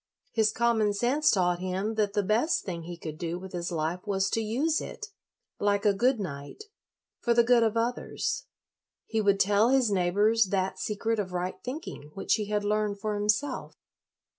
His 0.31 0.51
common 0.51 0.93
sense 0.93 1.29
taught 1.29 1.59
him 1.59 1.93
that 1.93 2.13
the 2.13 2.23
best 2.23 2.65
thing 2.65 2.85
he 2.85 2.97
could 2.97 3.19
do 3.19 3.37
with 3.37 3.53
his 3.53 3.71
life 3.71 3.99
was 4.07 4.31
to 4.31 4.41
use 4.41 4.81
it, 4.81 5.09
like 5.59 5.85
a 5.85 5.93
good 5.93 6.19
knight, 6.19 6.63
for 7.19 7.35
the 7.35 7.43
good 7.43 7.61
of 7.61 7.77
others; 7.77 8.47
he 9.05 9.21
would 9.21 9.39
tell 9.39 9.69
his 9.69 9.91
neighbors 9.91 10.45
that 10.45 10.79
secret 10.79 11.19
of 11.19 11.33
right 11.33 11.59
thinking 11.63 12.09
which 12.15 12.33
he 12.33 12.47
had 12.47 12.63
learned 12.63 12.99
for 12.99 13.13
himself. 13.13 13.75